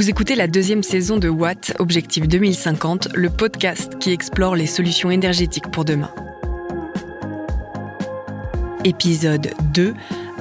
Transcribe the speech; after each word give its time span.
Vous 0.00 0.08
écoutez 0.08 0.34
la 0.34 0.46
deuxième 0.46 0.82
saison 0.82 1.18
de 1.18 1.28
Watt, 1.28 1.74
Objectif 1.78 2.26
2050, 2.26 3.08
le 3.14 3.28
podcast 3.28 3.98
qui 3.98 4.12
explore 4.12 4.56
les 4.56 4.64
solutions 4.64 5.10
énergétiques 5.10 5.70
pour 5.70 5.84
demain. 5.84 6.10
Épisode 8.82 9.50
2, 9.74 9.92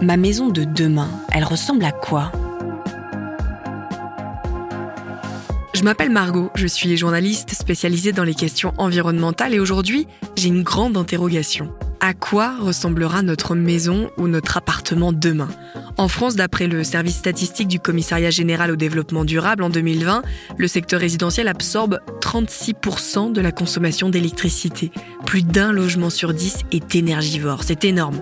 Ma 0.01 0.15
maison 0.15 0.47
de 0.47 0.63
demain, 0.63 1.09
elle 1.33 1.43
ressemble 1.43 1.83
à 1.83 1.91
quoi? 1.91 2.31
Je 5.73 5.83
m'appelle 5.83 6.09
Margot, 6.09 6.51
je 6.55 6.65
suis 6.65 6.95
journaliste 6.95 7.53
spécialisée 7.53 8.13
dans 8.13 8.23
les 8.23 8.35
questions 8.35 8.73
environnementales 8.77 9.53
et 9.53 9.59
aujourd'hui, 9.59 10.07
j'ai 10.37 10.47
une 10.47 10.63
grande 10.63 10.95
interrogation. 10.95 11.69
À 12.09 12.15
quoi 12.15 12.55
ressemblera 12.59 13.21
notre 13.21 13.53
maison 13.53 14.09
ou 14.17 14.27
notre 14.27 14.57
appartement 14.57 15.13
demain? 15.13 15.47
En 15.95 16.07
France, 16.07 16.35
d'après 16.35 16.65
le 16.65 16.83
service 16.83 17.17
statistique 17.17 17.67
du 17.67 17.79
Commissariat 17.79 18.31
général 18.31 18.71
au 18.71 18.75
développement 18.75 19.25
durable 19.25 19.61
en 19.61 19.69
2020, 19.69 20.23
le 20.57 20.67
secteur 20.67 21.01
résidentiel 21.01 21.47
absorbe 21.47 21.99
36% 22.19 23.31
de 23.31 23.41
la 23.41 23.51
consommation 23.51 24.09
d'électricité. 24.09 24.89
Plus 25.27 25.43
d'un 25.43 25.71
logement 25.71 26.09
sur 26.09 26.33
10 26.33 26.63
est 26.71 26.95
énergivore, 26.95 27.63
c'est 27.63 27.85
énorme. 27.85 28.19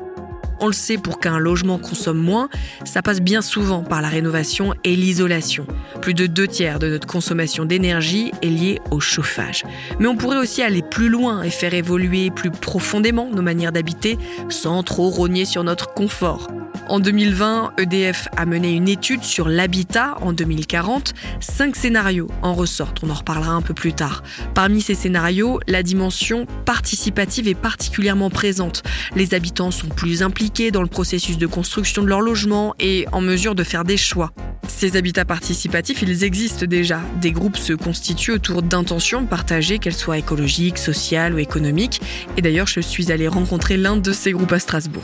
On 0.59 0.67
le 0.67 0.73
sait, 0.73 0.97
pour 0.97 1.19
qu'un 1.19 1.39
logement 1.39 1.77
consomme 1.77 2.17
moins, 2.17 2.49
ça 2.83 3.01
passe 3.01 3.21
bien 3.21 3.41
souvent 3.41 3.83
par 3.83 4.01
la 4.01 4.07
rénovation 4.07 4.73
et 4.83 4.95
l'isolation. 4.95 5.65
Plus 6.01 6.13
de 6.13 6.25
deux 6.25 6.47
tiers 6.47 6.79
de 6.79 6.89
notre 6.89 7.07
consommation 7.07 7.65
d'énergie 7.65 8.31
est 8.41 8.47
liée 8.47 8.79
au 8.91 8.99
chauffage. 8.99 9.63
Mais 9.99 10.07
on 10.07 10.15
pourrait 10.15 10.37
aussi 10.37 10.61
aller 10.61 10.81
plus 10.81 11.09
loin 11.09 11.43
et 11.43 11.49
faire 11.49 11.73
évoluer 11.73 12.31
plus 12.31 12.51
profondément 12.51 13.29
nos 13.31 13.41
manières 13.41 13.71
d'habiter 13.71 14.17
sans 14.49 14.83
trop 14.83 15.09
rogner 15.09 15.45
sur 15.45 15.63
notre 15.63 15.93
confort. 15.93 16.47
En 16.87 16.99
2020, 16.99 17.73
EDF 17.77 18.27
a 18.37 18.45
mené 18.45 18.71
une 18.71 18.87
étude 18.87 19.23
sur 19.23 19.49
l'habitat 19.49 20.15
en 20.21 20.33
2040. 20.33 21.13
Cinq 21.39 21.75
scénarios 21.75 22.29
en 22.41 22.53
ressortent, 22.53 22.99
on 23.03 23.09
en 23.09 23.13
reparlera 23.13 23.51
un 23.51 23.61
peu 23.61 23.73
plus 23.73 23.93
tard. 23.93 24.23
Parmi 24.53 24.81
ces 24.81 24.95
scénarios, 24.95 25.59
la 25.67 25.83
dimension 25.83 26.45
participative 26.65 27.47
est 27.47 27.55
particulièrement 27.55 28.29
présente. 28.29 28.83
Les 29.15 29.33
habitants 29.33 29.71
sont 29.71 29.89
plus 29.89 30.23
impliqués 30.23 30.71
dans 30.71 30.81
le 30.81 30.87
processus 30.87 31.37
de 31.37 31.47
construction 31.47 32.03
de 32.03 32.07
leur 32.07 32.21
logement 32.21 32.73
et 32.79 33.05
en 33.11 33.21
mesure 33.21 33.55
de 33.55 33.63
faire 33.63 33.83
des 33.83 33.97
choix. 33.97 34.31
Ces 34.67 34.97
habitats 34.97 35.25
participatifs, 35.25 36.01
ils 36.01 36.23
existent 36.23 36.65
déjà. 36.65 37.01
Des 37.21 37.31
groupes 37.31 37.57
se 37.57 37.73
constituent 37.73 38.33
autour 38.33 38.61
d'intentions 38.61 39.25
partagées, 39.25 39.79
qu'elles 39.79 39.93
soient 39.93 40.17
écologiques, 40.17 40.77
sociales 40.77 41.33
ou 41.33 41.37
économiques. 41.39 42.01
Et 42.37 42.41
d'ailleurs, 42.41 42.67
je 42.67 42.81
suis 42.81 43.11
allée 43.11 43.27
rencontrer 43.27 43.77
l'un 43.77 43.97
de 43.97 44.11
ces 44.11 44.31
groupes 44.31 44.51
à 44.51 44.59
Strasbourg. 44.59 45.03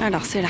Alors, 0.00 0.24
c'est 0.24 0.42
là. 0.42 0.48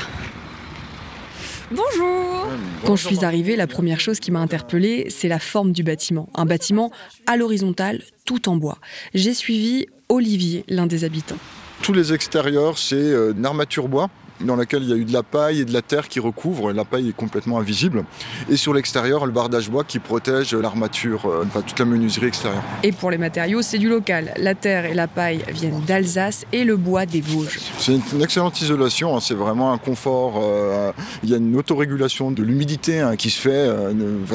Bonjour 1.75 2.47
Quand 2.85 2.97
je 2.97 3.07
suis 3.07 3.25
arrivée, 3.25 3.57
la 3.57 3.67
première 3.67 3.99
chose 3.99 4.21
qui 4.21 4.31
m'a 4.31 4.41
interpellée, 4.41 5.07
c'est 5.09 5.29
la 5.29 5.39
forme 5.39 5.73
du 5.73 5.83
bâtiment. 5.83 6.29
Un 6.35 6.45
bâtiment 6.45 6.93
à 7.27 7.39
l'horizontale, 7.39 8.03
tout 8.27 8.51
en 8.51 8.57
bois. 8.57 8.77
J'ai 9.15 9.33
suivi 9.33 9.87
Olivier, 10.11 10.65
l'un 10.69 10.87
des 10.87 11.05
habitants. 11.05 11.39
Tous 11.83 11.95
les 11.95 12.13
extérieurs, 12.13 12.77
c'est 12.77 12.97
euh, 12.97 13.33
une 13.33 13.47
armature 13.47 13.89
bois 13.89 14.11
dans 14.45 14.57
laquelle 14.57 14.83
il 14.83 14.89
y 14.89 14.93
a 14.93 14.97
eu 14.97 15.05
de 15.05 15.13
la 15.13 15.23
paille 15.23 15.61
et 15.61 15.65
de 15.65 15.73
la 15.73 15.83
terre 15.83 16.09
qui 16.09 16.21
recouvrent. 16.21 16.73
La 16.73 16.85
paille 16.85 17.09
est 17.09 17.17
complètement 17.17 17.59
invisible. 17.59 18.05
Et 18.51 18.57
sur 18.57 18.75
l'extérieur, 18.75 19.27
le 19.27 19.33
bardage 19.33 19.71
bois 19.71 19.85
qui 19.85 19.99
protège 19.99 20.55
l'armature, 20.55 21.27
euh, 21.27 21.45
enfin 21.47 21.63
toute 21.63 21.79
la 21.79 21.85
menuiserie 21.85 22.27
extérieure. 22.27 22.63
Et 22.83 22.93
pour 22.93 23.11
les 23.11 23.19
matériaux, 23.19 23.63
c'est 23.63 23.79
du 23.79 23.89
local. 23.89 24.33
La 24.37 24.55
terre 24.55 24.87
et 24.87 24.95
la 24.95 25.09
paille 25.09 25.45
viennent 25.53 25.81
d'Alsace 25.81 26.45
et 26.53 26.65
le 26.65 26.77
bois 26.77 27.07
des 27.07 27.21
Vosges. 27.21 27.59
C'est 27.79 27.95
une 28.13 28.23
excellente 28.23 28.61
isolation, 28.61 29.17
hein. 29.17 29.21
c'est 29.21 29.35
vraiment 29.35 29.73
un 29.73 29.79
confort. 29.79 30.41
Euh, 30.43 30.93
il 31.23 31.31
y 31.31 31.35
a 31.35 31.37
une 31.37 31.57
autorégulation 31.57 32.31
de 32.31 32.43
l'humidité 32.43 33.01
hein, 33.01 33.17
qui 33.17 33.31
se 33.31 33.41
fait. 33.41 33.51
Euh, 33.51 33.93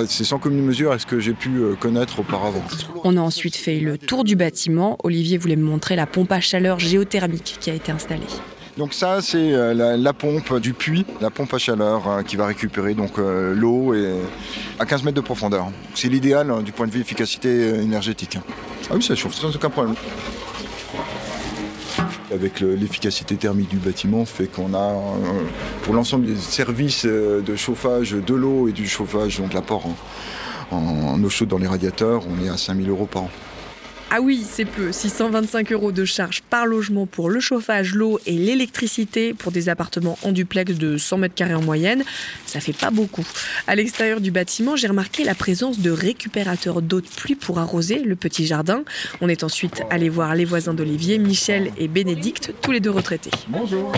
c'est 0.08 0.24
sans 0.24 0.40
commune 0.40 0.64
mesure 0.64 0.92
à 0.92 1.00
ce 1.00 1.06
que 1.06 1.20
j'ai 1.20 1.34
pu 1.34 1.62
connaître 1.80 2.20
auparavant. 2.20 2.64
On 3.04 3.18
a 3.18 3.22
ensuite 3.22 3.56
fait 3.56 3.80
le 3.80 3.98
tour 3.98 4.24
du 4.24 4.36
bâtiment. 4.36 4.98
Olivier 5.04 5.38
voulait 5.38 5.56
me 5.56 5.64
montrer 5.64 5.96
la 5.96 6.06
pompe 6.06 6.32
à 6.32 6.40
chaleur 6.40 6.80
géothermique 6.80 7.58
qui 7.60 7.70
a 7.70 7.74
été 7.74 7.92
installée. 7.92 8.28
Donc 8.78 8.94
ça, 8.94 9.22
c'est 9.24 9.54
euh, 9.54 9.98
la, 9.98 10.14
pompe 10.14 10.60
du 10.60 10.74
puits, 10.74 11.06
la 11.20 11.32
pompe 11.32 11.52
à 11.54 11.58
chaleur 11.58 12.08
hein, 12.08 12.24
qui 12.24 12.36
va 12.36 12.46
récupérer 12.46 12.94
donc 12.94 13.18
euh, 13.18 13.56
l'eau 13.56 13.94
à 14.80 14.86
15 14.86 15.04
mètres 15.04 15.16
de 15.16 15.22
profondeur. 15.22 15.72
C'est 15.96 16.10
l'idéal 16.10 16.52
hein, 16.52 16.62
du 16.62 16.72
point 16.72 16.86
de 16.86 16.92
vue 16.92 17.02
efficacité 17.02 17.50
euh, 17.50 17.82
énergétique. 17.82 18.38
Ah 18.90 18.94
oui, 18.96 19.02
ça 19.02 19.16
chauffe 19.16 19.34
sans 19.34 19.56
aucun 19.56 19.72
problème. 19.72 19.96
Avec 22.32 22.60
l'efficacité 22.60 23.36
thermique 23.36 23.70
du 23.70 23.78
bâtiment, 23.78 24.26
fait 24.26 24.48
qu'on 24.48 24.74
a 24.74 24.94
pour 25.84 25.94
l'ensemble 25.94 26.26
des 26.26 26.36
services 26.36 27.06
de 27.06 27.56
chauffage 27.56 28.12
de 28.12 28.34
l'eau 28.36 28.68
et 28.68 28.74
du 28.74 28.86
chauffage, 28.88 29.40
donc 29.40 29.54
l'apport 29.54 29.88
en, 30.72 31.24
eau 31.24 31.30
chaude 31.30 31.48
dans 31.48 31.58
les 31.58 31.68
radiateurs, 31.68 32.24
on 32.30 32.46
est 32.46 32.50
à 32.50 32.58
5000 32.58 32.90
euros 32.90 33.06
par 33.06 33.24
an. 33.24 33.30
Ah 34.10 34.22
oui, 34.22 34.46
c'est 34.50 34.64
peu. 34.64 34.94
625 34.94 35.74
euros 35.74 35.92
de 35.92 36.06
charge 36.06 36.42
par 36.42 36.66
logement 36.66 37.06
pour 37.06 37.30
le 37.30 37.42
chauffage, 37.42 37.94
l'eau 37.94 38.22
et 38.26 38.32
l'électricité 38.32 39.34
pour 39.34 39.52
des 39.52 39.68
appartements 39.68 40.18
en 40.24 40.32
duplex 40.32 40.76
de 40.76 40.98
100 40.98 41.18
mètres 41.18 41.36
carrés 41.36 41.56
en 41.56 41.62
moyenne. 41.62 42.06
Ça 42.46 42.62
fait 42.62 42.72
pas 42.72 42.90
beaucoup. 42.90 43.26
À 43.68 43.76
l'extérieur 43.76 44.22
du 44.22 44.32
bâtiment, 44.32 44.78
j'ai 44.78 44.88
remarqué 44.88 45.26
la 45.26 45.36
présence 45.36 45.80
de 45.80 45.92
récupérateurs 45.92 46.82
d'eau 46.82 47.02
de 47.02 47.08
pluie 47.08 47.36
pour 47.36 47.60
arroser 47.60 48.00
le 48.00 48.16
petit 48.16 48.48
jardin. 48.48 48.84
On 49.20 49.28
est 49.28 49.44
ensuite 49.44 49.84
allé 49.90 50.08
voir 50.08 50.36
les 50.36 50.46
voisins 50.46 50.74
d'Olivier, 50.74 51.18
Michel 51.18 51.74
et 51.78 51.90
Bénédicte, 51.90 52.54
tous 52.62 52.72
les 52.72 52.80
deux 52.80 52.92
retraités. 52.92 53.32
Bonjour. 53.50 53.92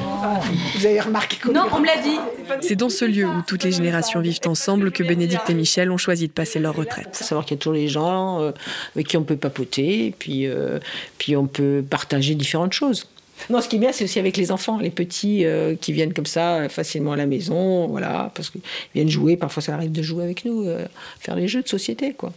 Vous 0.75 0.85
avez 0.87 1.01
remarqué 1.01 1.37
Non, 1.53 1.67
on 1.71 1.81
me 1.81 1.85
l'a 1.85 2.01
dit. 2.01 2.17
C'est 2.61 2.75
dans 2.75 2.89
ce 2.89 3.05
lieu 3.05 3.27
où 3.27 3.43
toutes 3.45 3.63
les 3.63 3.71
générations 3.71 4.21
vivent 4.21 4.39
ensemble 4.47 4.91
que 4.91 5.03
Bénédicte 5.03 5.47
et 5.51 5.53
Michel 5.53 5.91
ont 5.91 5.97
choisi 5.97 6.27
de 6.27 6.33
passer 6.33 6.57
leur 6.57 6.75
retraite. 6.75 7.09
Faut 7.13 7.23
savoir 7.23 7.45
qu'il 7.45 7.57
y 7.57 7.59
a 7.59 7.61
toujours 7.61 7.73
les 7.73 7.87
gens 7.87 8.41
euh, 8.41 8.51
avec 8.95 9.07
qui 9.07 9.15
on 9.17 9.23
peut 9.23 9.37
papoter 9.37 9.98
et 10.07 10.11
puis, 10.11 10.47
euh, 10.47 10.79
puis 11.17 11.35
on 11.35 11.47
peut 11.47 11.83
partager 11.87 12.35
différentes 12.35 12.73
choses. 12.73 13.07
Non, 13.49 13.61
ce 13.61 13.69
qui 13.69 13.77
est 13.77 13.79
bien, 13.79 13.91
c'est 13.91 14.03
aussi 14.03 14.19
avec 14.19 14.37
les 14.37 14.51
enfants, 14.51 14.77
les 14.79 14.89
petits 14.89 15.45
euh, 15.45 15.75
qui 15.75 15.93
viennent 15.93 16.13
comme 16.13 16.25
ça 16.25 16.67
facilement 16.69 17.13
à 17.13 17.15
la 17.15 17.25
maison, 17.25 17.87
voilà, 17.87 18.31
parce 18.35 18.49
qu'ils 18.49 18.61
viennent 18.93 19.09
jouer. 19.09 19.37
Parfois, 19.37 19.63
ça 19.63 19.73
arrive 19.73 19.91
de 19.91 20.01
jouer 20.01 20.23
avec 20.23 20.45
nous, 20.45 20.67
euh, 20.67 20.85
faire 21.19 21.35
les 21.35 21.47
jeux 21.47 21.63
de 21.63 21.67
société, 21.67 22.13
quoi. 22.13 22.33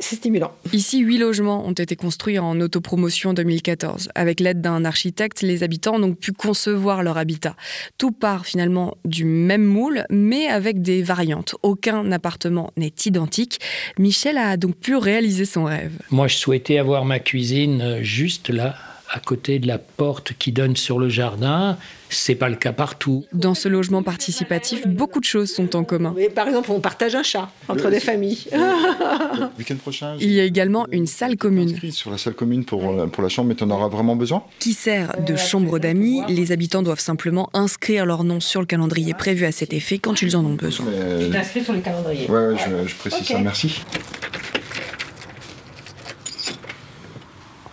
C'est 0.00 0.16
stimulant. 0.16 0.52
Ici, 0.72 1.00
huit 1.00 1.18
logements 1.18 1.66
ont 1.66 1.72
été 1.72 1.96
construits 1.96 2.38
en 2.38 2.60
autopromotion 2.60 3.32
2014. 3.32 4.10
Avec 4.14 4.40
l'aide 4.40 4.60
d'un 4.60 4.84
architecte, 4.84 5.42
les 5.42 5.62
habitants 5.62 5.96
ont 5.96 6.00
donc 6.00 6.18
pu 6.18 6.32
concevoir 6.32 7.02
leur 7.02 7.18
habitat. 7.18 7.56
Tout 7.98 8.12
part 8.12 8.46
finalement 8.46 8.96
du 9.04 9.24
même 9.24 9.64
moule, 9.64 10.04
mais 10.10 10.46
avec 10.46 10.82
des 10.82 11.02
variantes. 11.02 11.54
Aucun 11.62 12.10
appartement 12.12 12.70
n'est 12.76 12.92
identique. 13.06 13.60
Michel 13.98 14.38
a 14.38 14.56
donc 14.56 14.76
pu 14.76 14.96
réaliser 14.96 15.44
son 15.44 15.64
rêve. 15.64 15.92
Moi, 16.10 16.28
je 16.28 16.36
souhaitais 16.36 16.78
avoir 16.78 17.04
ma 17.04 17.18
cuisine 17.18 17.80
euh, 17.80 18.02
juste 18.02 18.50
là, 18.50 18.76
à 19.14 19.20
côté 19.20 19.60
de 19.60 19.68
la 19.68 19.78
porte 19.78 20.32
qui 20.36 20.50
donne 20.50 20.74
sur 20.74 20.98
le 20.98 21.08
jardin. 21.08 21.78
C'est 22.10 22.34
pas 22.34 22.48
le 22.48 22.56
cas 22.56 22.72
partout. 22.72 23.24
Dans 23.32 23.54
ce 23.54 23.68
logement 23.68 24.02
participatif, 24.02 24.86
beaucoup 24.86 25.20
de 25.20 25.24
choses 25.24 25.52
sont 25.52 25.74
en 25.76 25.84
commun. 25.84 26.14
par 26.34 26.48
exemple, 26.48 26.70
on 26.72 26.80
partage 26.80 27.14
un 27.14 27.22
chat 27.22 27.48
entre 27.68 27.90
des 27.90 28.00
familles. 28.00 28.46
Le 28.52 29.46
week-end 29.58 29.76
prochain. 29.76 30.16
Il 30.20 30.32
y 30.32 30.40
a 30.40 30.44
également 30.44 30.86
une 30.90 31.06
salle 31.06 31.36
commune. 31.36 31.76
Sur 31.92 32.10
la 32.10 32.18
salle 32.18 32.34
commune 32.34 32.64
pour, 32.64 33.08
pour 33.08 33.22
la 33.22 33.28
chambre, 33.28 33.48
mais 33.48 33.54
tu 33.54 33.64
en 33.64 33.70
auras 33.70 33.88
vraiment 33.88 34.16
besoin 34.16 34.44
Qui 34.58 34.72
sert 34.72 35.14
de 35.24 35.36
chambre 35.36 35.78
d'amis. 35.78 36.22
Les 36.28 36.50
habitants 36.50 36.82
doivent 36.82 37.00
simplement 37.00 37.50
inscrire 37.52 38.06
leur 38.06 38.24
nom 38.24 38.40
sur 38.40 38.60
le 38.60 38.66
calendrier 38.66 39.14
prévu 39.14 39.44
à 39.44 39.52
cet 39.52 39.72
effet 39.72 39.98
quand 39.98 40.22
ils 40.22 40.36
en 40.36 40.44
ont 40.44 40.54
besoin. 40.54 40.86
Tu 41.20 41.30
t'inscris 41.30 41.62
sur 41.62 41.72
le 41.72 41.80
calendrier. 41.80 42.28
Ouais, 42.28 42.54
je, 42.86 42.94
précise 42.96 43.26
ça, 43.26 43.38
merci. 43.38 43.80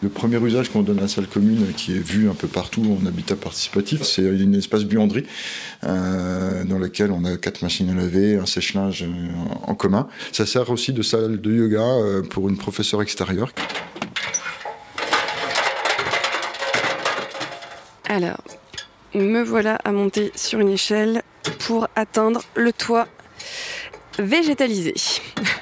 Le 0.03 0.09
premier 0.09 0.38
usage 0.38 0.69
qu'on 0.69 0.81
donne 0.81 0.97
à 0.97 1.03
la 1.03 1.07
salle 1.07 1.28
commune, 1.28 1.73
qui 1.78 1.95
est 1.95 2.00
vu 2.00 2.28
un 2.28 2.34
peu 2.34 2.47
partout 2.47 2.97
en 3.00 3.06
habitat 3.06 3.35
participatif, 3.35 4.01
c'est 4.01 4.23
une 4.23 4.56
espace 4.56 4.84
buanderie 4.84 5.28
euh, 5.84 6.63
dans 6.63 6.79
lequel 6.79 7.12
on 7.12 7.23
a 7.23 7.38
quatre 7.38 7.62
machines 7.62 7.88
à 7.91 7.94
laver, 7.94 8.35
un 8.35 8.47
sèche-linge 8.47 9.03
euh, 9.03 9.29
en 9.67 9.75
commun. 9.75 10.07
Ça 10.31 10.48
sert 10.48 10.71
aussi 10.71 10.92
de 10.92 11.03
salle 11.03 11.39
de 11.39 11.53
yoga 11.53 11.83
euh, 11.83 12.24
pour 12.24 12.50
une 12.50 12.57
professeure 12.57 13.03
extérieure. 13.03 13.53
Alors, 18.09 18.44
me 19.13 19.44
voilà 19.44 19.75
à 19.83 19.92
monter 19.92 20.31
sur 20.36 20.59
une 20.59 20.69
échelle 20.69 21.21
pour 21.59 21.88
atteindre 21.95 22.42
le 22.56 22.74
toit 22.74 23.07
végétalisé. 24.18 24.95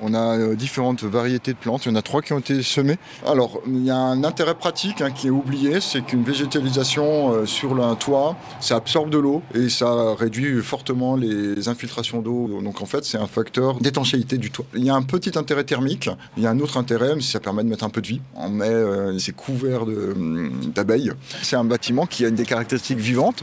On 0.00 0.14
a 0.14 0.38
euh, 0.38 0.54
différentes 0.54 1.02
variétés 1.02 1.52
de 1.52 1.58
plantes. 1.58 1.86
Il 1.86 1.90
y 1.90 1.92
en 1.92 1.96
a 1.96 2.02
trois 2.02 2.22
qui 2.22 2.32
ont 2.32 2.38
été 2.38 2.62
semées. 2.62 2.98
Alors, 3.26 3.60
il 3.66 3.84
y 3.84 3.90
a 3.90 3.96
un 3.96 4.24
intérêt 4.24 4.54
pratique 4.54 5.00
hein, 5.00 5.10
qui 5.10 5.28
est 5.28 5.30
oublié, 5.30 5.80
c'est 5.80 6.02
qu'une 6.02 6.22
végétalisation 6.22 7.32
euh, 7.32 7.46
sur 7.46 7.82
un 7.82 7.94
toit, 7.94 8.36
ça 8.60 8.76
absorbe 8.76 9.10
de 9.10 9.18
l'eau 9.18 9.42
et 9.54 9.68
ça 9.68 10.14
réduit 10.14 10.62
fortement 10.62 11.16
les 11.16 11.68
infiltrations 11.68 12.20
d'eau. 12.20 12.60
Donc, 12.62 12.82
en 12.82 12.86
fait, 12.86 13.04
c'est 13.04 13.18
un 13.18 13.26
facteur 13.26 13.80
d'étanchéité 13.80 14.38
du 14.38 14.50
toit. 14.50 14.66
Il 14.74 14.84
y 14.84 14.90
a 14.90 14.94
un 14.94 15.02
petit 15.02 15.38
intérêt 15.38 15.64
thermique. 15.64 16.08
Il 16.36 16.42
y 16.42 16.46
a 16.46 16.50
un 16.50 16.60
autre 16.60 16.76
intérêt, 16.76 17.14
mais 17.14 17.22
ça 17.22 17.40
permet 17.40 17.64
de 17.64 17.68
mettre 17.68 17.84
un 17.84 17.90
peu 17.90 18.00
de 18.00 18.06
vie. 18.06 18.20
On 18.36 18.48
met, 18.48 18.68
euh, 18.68 19.18
c'est 19.18 19.34
couvert 19.34 19.82
hum, 19.82 20.52
d'abeilles. 20.74 21.12
C'est 21.42 21.56
un 21.56 21.64
bâtiment 21.64 22.06
qui 22.06 22.24
a 22.24 22.30
des 22.30 22.44
caractéristiques 22.44 22.98
vivantes. 22.98 23.42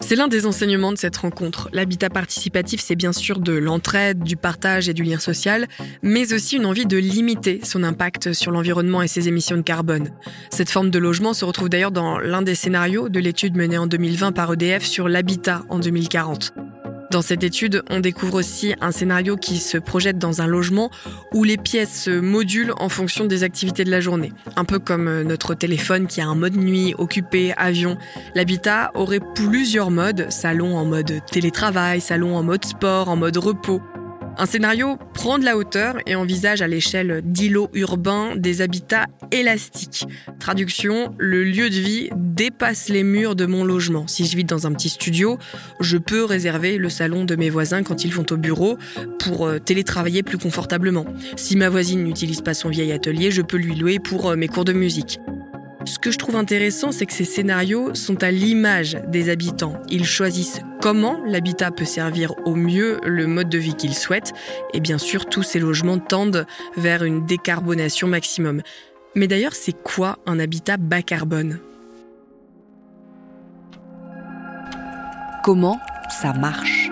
C'est 0.00 0.16
l'un 0.16 0.28
des 0.28 0.46
enseignements 0.46 0.92
de 0.92 0.98
cette 0.98 1.16
rencontre. 1.16 1.68
L'habitat 1.72 2.10
participatif, 2.10 2.80
c'est 2.80 2.96
bien 2.96 3.12
sûr 3.12 3.38
de 3.38 3.52
l'entraide, 3.52 4.22
du 4.22 4.36
partage 4.36 4.88
et 4.88 4.94
du 4.94 5.02
lien 5.02 5.18
social, 5.18 5.68
mais 6.02 6.32
aussi 6.32 6.56
une 6.56 6.66
envie 6.66 6.86
de 6.86 6.96
limiter 6.96 7.60
son 7.62 7.82
impact 7.82 8.32
sur 8.32 8.50
l'environnement 8.50 9.02
et 9.02 9.08
ses 9.08 9.28
émissions 9.28 9.56
de 9.56 9.62
carbone. 9.62 10.10
Cette 10.50 10.70
forme 10.70 10.90
de 10.90 10.98
logement 10.98 11.34
se 11.34 11.44
retrouve 11.44 11.68
d'ailleurs 11.68 11.92
dans 11.92 12.18
l'un 12.18 12.42
des 12.42 12.54
scénarios 12.54 13.08
de 13.08 13.20
l'étude 13.20 13.56
menée 13.56 13.78
en 13.78 13.86
2020 13.86 14.32
par 14.32 14.52
EDF 14.52 14.84
sur 14.84 15.08
l'habitat 15.08 15.64
en 15.68 15.78
2040. 15.78 16.54
Dans 17.12 17.20
cette 17.20 17.44
étude, 17.44 17.82
on 17.90 18.00
découvre 18.00 18.36
aussi 18.36 18.74
un 18.80 18.90
scénario 18.90 19.36
qui 19.36 19.58
se 19.58 19.76
projette 19.76 20.16
dans 20.16 20.40
un 20.40 20.46
logement 20.46 20.90
où 21.34 21.44
les 21.44 21.58
pièces 21.58 22.04
se 22.04 22.18
modulent 22.18 22.72
en 22.78 22.88
fonction 22.88 23.26
des 23.26 23.42
activités 23.42 23.84
de 23.84 23.90
la 23.90 24.00
journée. 24.00 24.32
Un 24.56 24.64
peu 24.64 24.78
comme 24.78 25.08
euh, 25.08 25.22
notre 25.22 25.52
téléphone 25.52 26.06
qui 26.06 26.22
a 26.22 26.26
un 26.26 26.34
mode 26.34 26.56
nuit, 26.56 26.94
occupé, 26.96 27.52
avion. 27.58 27.98
L'habitat 28.34 28.92
aurait 28.94 29.20
plusieurs 29.34 29.90
modes, 29.90 30.28
salon 30.30 30.74
en 30.74 30.86
mode 30.86 31.20
télétravail, 31.30 32.00
salon 32.00 32.34
en 32.34 32.42
mode 32.42 32.64
sport, 32.64 33.10
en 33.10 33.16
mode 33.16 33.36
repos. 33.36 33.82
Un 34.38 34.46
scénario 34.46 34.96
prend 35.14 35.38
de 35.38 35.44
la 35.44 35.56
hauteur 35.56 35.96
et 36.06 36.14
envisage 36.14 36.62
à 36.62 36.66
l'échelle 36.66 37.20
d'îlots 37.24 37.70
urbains 37.74 38.34
des 38.36 38.62
habitats 38.62 39.06
élastiques. 39.30 40.06
Traduction, 40.40 41.14
le 41.18 41.44
lieu 41.44 41.68
de 41.68 41.74
vie 41.74 42.08
dépasse 42.16 42.88
les 42.88 43.02
murs 43.02 43.36
de 43.36 43.46
mon 43.46 43.64
logement. 43.64 44.06
Si 44.06 44.26
je 44.26 44.36
vis 44.36 44.44
dans 44.44 44.66
un 44.66 44.72
petit 44.72 44.88
studio, 44.88 45.38
je 45.80 45.98
peux 45.98 46.24
réserver 46.24 46.78
le 46.78 46.88
salon 46.88 47.24
de 47.24 47.36
mes 47.36 47.50
voisins 47.50 47.82
quand 47.82 48.04
ils 48.04 48.12
vont 48.12 48.26
au 48.30 48.36
bureau 48.36 48.78
pour 49.18 49.46
euh, 49.46 49.58
télétravailler 49.58 50.22
plus 50.22 50.38
confortablement. 50.38 51.04
Si 51.36 51.56
ma 51.56 51.68
voisine 51.68 52.02
n'utilise 52.02 52.40
pas 52.40 52.54
son 52.54 52.70
vieil 52.70 52.92
atelier, 52.92 53.30
je 53.30 53.42
peux 53.42 53.58
lui 53.58 53.74
louer 53.74 53.98
pour 53.98 54.30
euh, 54.30 54.36
mes 54.36 54.48
cours 54.48 54.64
de 54.64 54.72
musique. 54.72 55.18
Ce 55.84 55.98
que 55.98 56.10
je 56.10 56.18
trouve 56.18 56.36
intéressant, 56.36 56.92
c'est 56.92 57.06
que 57.06 57.12
ces 57.12 57.24
scénarios 57.24 57.94
sont 57.94 58.22
à 58.22 58.30
l'image 58.30 58.98
des 59.08 59.30
habitants. 59.30 59.74
Ils 59.88 60.04
choisissent 60.04 60.60
comment 60.80 61.18
l'habitat 61.26 61.70
peut 61.70 61.84
servir 61.84 62.34
au 62.44 62.54
mieux 62.54 63.00
le 63.04 63.26
mode 63.26 63.48
de 63.48 63.58
vie 63.58 63.74
qu'ils 63.74 63.94
souhaitent, 63.94 64.32
et 64.74 64.80
bien 64.80 64.98
sûr, 64.98 65.26
tous 65.26 65.42
ces 65.42 65.58
logements 65.58 65.98
tendent 65.98 66.46
vers 66.76 67.02
une 67.04 67.26
décarbonation 67.26 68.06
maximum. 68.06 68.62
Mais 69.14 69.26
d'ailleurs, 69.26 69.54
c'est 69.54 69.76
quoi 69.82 70.18
un 70.26 70.38
habitat 70.38 70.76
bas 70.76 71.02
carbone? 71.02 71.58
Comment 75.44 75.80
ça 76.08 76.32
marche? 76.32 76.90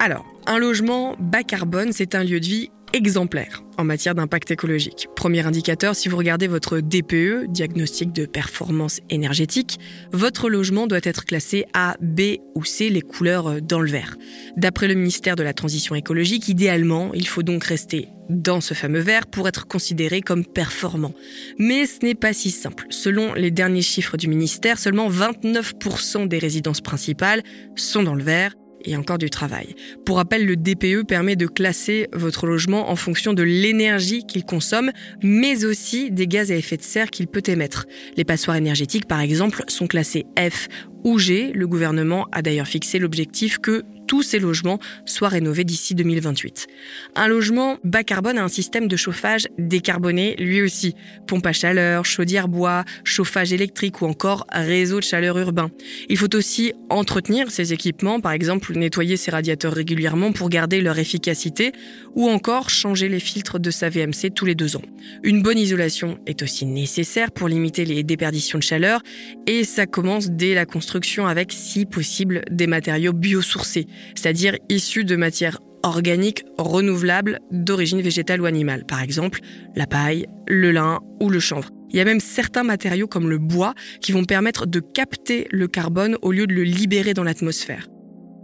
Alors, 0.00 0.26
un 0.46 0.58
logement 0.58 1.14
bas 1.18 1.42
carbone, 1.42 1.92
c'est 1.92 2.14
un 2.14 2.22
lieu 2.22 2.40
de 2.40 2.46
vie 2.46 2.70
exemplaire 2.96 3.62
en 3.78 3.84
matière 3.84 4.14
d'impact 4.14 4.50
écologique. 4.50 5.08
Premier 5.14 5.46
indicateur, 5.46 5.94
si 5.94 6.08
vous 6.08 6.16
regardez 6.16 6.46
votre 6.46 6.80
DPE, 6.80 7.46
diagnostic 7.48 8.10
de 8.10 8.24
performance 8.24 9.00
énergétique, 9.10 9.78
votre 10.12 10.48
logement 10.48 10.86
doit 10.86 11.00
être 11.02 11.26
classé 11.26 11.66
A, 11.74 11.96
B 12.00 12.38
ou 12.54 12.64
C, 12.64 12.88
les 12.88 13.02
couleurs 13.02 13.60
dans 13.60 13.80
le 13.80 13.90
vert. 13.90 14.16
D'après 14.56 14.88
le 14.88 14.94
ministère 14.94 15.36
de 15.36 15.42
la 15.42 15.52
Transition 15.52 15.94
écologique, 15.94 16.48
idéalement, 16.48 17.12
il 17.12 17.28
faut 17.28 17.42
donc 17.42 17.64
rester 17.64 18.08
dans 18.30 18.62
ce 18.62 18.72
fameux 18.72 19.00
vert 19.00 19.26
pour 19.26 19.46
être 19.46 19.66
considéré 19.66 20.22
comme 20.22 20.44
performant. 20.44 21.12
Mais 21.58 21.86
ce 21.86 22.04
n'est 22.04 22.14
pas 22.14 22.32
si 22.32 22.50
simple. 22.50 22.86
Selon 22.88 23.34
les 23.34 23.50
derniers 23.50 23.82
chiffres 23.82 24.16
du 24.16 24.26
ministère, 24.26 24.78
seulement 24.78 25.10
29% 25.10 26.26
des 26.26 26.38
résidences 26.38 26.80
principales 26.80 27.42
sont 27.76 28.02
dans 28.02 28.14
le 28.14 28.24
vert 28.24 28.54
et 28.84 28.96
encore 28.96 29.18
du 29.18 29.30
travail. 29.30 29.74
Pour 30.04 30.16
rappel, 30.16 30.46
le 30.46 30.56
DPE 30.56 31.06
permet 31.06 31.36
de 31.36 31.46
classer 31.46 32.08
votre 32.12 32.46
logement 32.46 32.90
en 32.90 32.96
fonction 32.96 33.32
de 33.32 33.42
l'énergie 33.42 34.24
qu'il 34.26 34.44
consomme, 34.44 34.90
mais 35.22 35.64
aussi 35.64 36.10
des 36.10 36.26
gaz 36.26 36.50
à 36.50 36.56
effet 36.56 36.76
de 36.76 36.82
serre 36.82 37.10
qu'il 37.10 37.26
peut 37.26 37.42
émettre. 37.46 37.86
Les 38.16 38.24
passoires 38.24 38.56
énergétiques, 38.56 39.06
par 39.06 39.20
exemple, 39.20 39.62
sont 39.68 39.86
classées 39.86 40.26
F 40.38 40.68
ou 41.04 41.18
G. 41.18 41.52
Le 41.54 41.66
gouvernement 41.66 42.26
a 42.32 42.42
d'ailleurs 42.42 42.66
fixé 42.66 42.98
l'objectif 42.98 43.58
que 43.58 43.82
tous 44.06 44.22
ces 44.22 44.38
logements 44.38 44.78
soient 45.04 45.28
rénovés 45.28 45.64
d'ici 45.64 45.94
2028. 45.94 46.66
Un 47.14 47.28
logement 47.28 47.78
bas 47.84 48.04
carbone 48.04 48.38
a 48.38 48.44
un 48.44 48.48
système 48.48 48.88
de 48.88 48.96
chauffage 48.96 49.48
décarboné 49.58 50.36
lui 50.38 50.62
aussi. 50.62 50.94
Pompe 51.26 51.46
à 51.46 51.52
chaleur, 51.52 52.04
chaudière 52.04 52.48
bois, 52.48 52.84
chauffage 53.04 53.52
électrique 53.52 54.02
ou 54.02 54.06
encore 54.06 54.46
réseau 54.50 54.98
de 54.98 55.04
chaleur 55.04 55.38
urbain. 55.38 55.70
Il 56.08 56.16
faut 56.16 56.34
aussi 56.34 56.72
entretenir 56.88 57.50
ces 57.50 57.72
équipements, 57.72 58.20
par 58.20 58.32
exemple 58.32 58.76
nettoyer 58.76 59.16
ses 59.16 59.30
radiateurs 59.30 59.72
régulièrement 59.72 60.32
pour 60.32 60.48
garder 60.48 60.80
leur 60.80 60.98
efficacité 60.98 61.72
ou 62.14 62.28
encore 62.28 62.70
changer 62.70 63.08
les 63.08 63.20
filtres 63.20 63.58
de 63.58 63.70
sa 63.70 63.88
VMC 63.88 64.30
tous 64.34 64.44
les 64.44 64.54
deux 64.54 64.76
ans. 64.76 64.82
Une 65.22 65.42
bonne 65.42 65.58
isolation 65.58 66.18
est 66.26 66.42
aussi 66.42 66.66
nécessaire 66.66 67.30
pour 67.32 67.48
limiter 67.48 67.84
les 67.84 68.02
déperditions 68.02 68.58
de 68.58 68.62
chaleur 68.62 69.02
et 69.46 69.64
ça 69.64 69.86
commence 69.86 70.30
dès 70.30 70.54
la 70.54 70.66
construction 70.66 71.26
avec, 71.26 71.52
si 71.52 71.86
possible, 71.86 72.42
des 72.50 72.66
matériaux 72.66 73.12
biosourcés 73.12 73.86
c'est-à-dire 74.14 74.56
issus 74.68 75.04
de 75.04 75.16
matières 75.16 75.58
organiques 75.82 76.44
renouvelables 76.58 77.40
d'origine 77.50 78.00
végétale 78.00 78.40
ou 78.40 78.46
animale, 78.46 78.84
par 78.84 79.02
exemple 79.02 79.40
la 79.74 79.86
paille, 79.86 80.26
le 80.48 80.72
lin 80.72 81.00
ou 81.20 81.30
le 81.30 81.40
chanvre. 81.40 81.70
Il 81.90 81.96
y 81.96 82.00
a 82.00 82.04
même 82.04 82.20
certains 82.20 82.64
matériaux 82.64 83.06
comme 83.06 83.30
le 83.30 83.38
bois 83.38 83.74
qui 84.00 84.12
vont 84.12 84.24
permettre 84.24 84.66
de 84.66 84.80
capter 84.80 85.46
le 85.50 85.68
carbone 85.68 86.16
au 86.22 86.32
lieu 86.32 86.46
de 86.46 86.54
le 86.54 86.64
libérer 86.64 87.14
dans 87.14 87.22
l'atmosphère. 87.22 87.86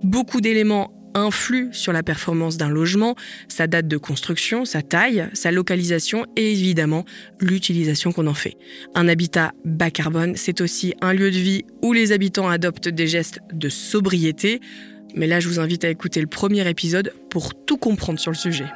Beaucoup 0.04 0.40
d'éléments 0.40 0.92
influent 1.14 1.72
sur 1.72 1.92
la 1.92 2.02
performance 2.02 2.56
d'un 2.56 2.68
logement, 2.68 3.14
sa 3.48 3.66
date 3.66 3.88
de 3.88 3.96
construction, 3.96 4.64
sa 4.64 4.82
taille, 4.82 5.28
sa 5.32 5.50
localisation 5.50 6.26
et 6.36 6.52
évidemment 6.52 7.04
l'utilisation 7.40 8.12
qu'on 8.12 8.26
en 8.26 8.34
fait. 8.34 8.56
Un 8.94 9.08
habitat 9.08 9.52
bas 9.64 9.90
carbone, 9.90 10.34
c'est 10.36 10.60
aussi 10.60 10.94
un 11.00 11.12
lieu 11.12 11.30
de 11.30 11.36
vie 11.36 11.64
où 11.82 11.92
les 11.92 12.12
habitants 12.12 12.48
adoptent 12.48 12.88
des 12.88 13.06
gestes 13.06 13.40
de 13.52 13.68
sobriété, 13.68 14.60
mais 15.14 15.26
là, 15.26 15.40
je 15.40 15.48
vous 15.48 15.60
invite 15.60 15.84
à 15.84 15.90
écouter 15.90 16.20
le 16.20 16.26
premier 16.26 16.68
épisode 16.68 17.12
pour 17.30 17.54
tout 17.54 17.76
comprendre 17.76 18.18
sur 18.18 18.30
le 18.30 18.36
sujet. 18.36 18.66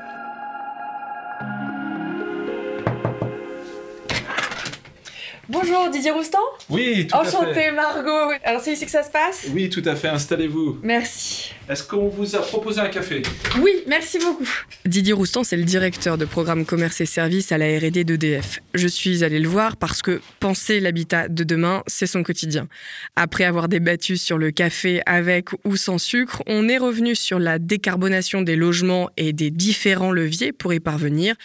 Bonjour 5.48 5.88
Didier 5.90 6.10
Roustan 6.10 6.40
Oui, 6.68 7.06
tout 7.06 7.14
Enchanté, 7.16 7.50
à 7.50 7.54
fait. 7.54 7.70
Margot 7.72 8.32
Alors 8.42 8.60
c'est 8.60 8.72
ici 8.72 8.84
que 8.84 8.90
ça 8.90 9.04
se 9.04 9.10
passe? 9.12 9.46
Oui, 9.54 9.70
tout 9.70 9.82
à 9.84 9.94
fait, 9.94 10.08
installez-vous. 10.08 10.80
Merci. 10.82 11.52
Est-ce 11.68 11.84
qu'on 11.84 12.08
vous 12.08 12.34
a 12.34 12.40
proposé 12.40 12.80
un 12.80 12.88
café? 12.88 13.22
Oui, 13.62 13.70
merci 13.86 14.18
beaucoup. 14.18 14.48
Didier 14.84 15.12
Roustan, 15.12 15.44
c'est 15.44 15.56
le 15.56 15.62
directeur 15.62 16.18
de 16.18 16.24
programme 16.24 16.64
commerce 16.64 17.00
et 17.00 17.06
services 17.06 17.52
à 17.52 17.58
la 17.58 17.66
R&D 17.78 18.02
d'EDF. 18.02 18.58
Je 18.74 18.88
suis 18.88 19.22
allée 19.22 19.38
le 19.38 19.48
voir 19.48 19.76
parce 19.76 20.02
que 20.02 20.20
penser 20.40 20.80
l'habitat 20.80 21.28
de 21.28 21.44
demain, 21.44 21.84
c'est 21.86 22.06
son 22.08 22.24
quotidien. 22.24 22.66
Après 23.14 23.44
avoir 23.44 23.68
débattu 23.68 24.16
sur 24.16 24.38
le 24.38 24.50
café 24.50 25.00
avec 25.06 25.50
ou 25.64 25.76
sans 25.76 25.98
sucre, 25.98 26.42
on 26.48 26.68
est 26.68 26.78
revenu 26.78 27.14
sur 27.14 27.38
la 27.38 27.60
décarbonation 27.60 28.42
des 28.42 28.56
logements 28.56 29.10
et 29.16 29.32
des 29.32 29.50
différents 29.52 30.12
leviers 30.12 30.52
pour 30.52 30.74
y 30.74 30.80
parvenir 30.80 31.36